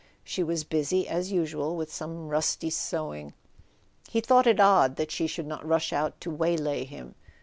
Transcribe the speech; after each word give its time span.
She 0.23 0.41
was 0.41 0.63
busy 0.63 1.07
as 1.07 1.31
usual 1.31 1.75
with 1.75 1.93
some 1.93 2.27
rusty 2.27 2.71
sewing 2.71 3.33
—he 4.09 4.19
thought 4.19 4.47
it 4.47 4.59
odd 4.59 4.95
that 4.95 5.11
she 5.11 5.27
should 5.27 5.45
not 5.45 5.63
rush 5.63 5.93
out 5.93 6.19
to 6.21 6.31
waylay 6.31 6.85
him. 6.85 7.13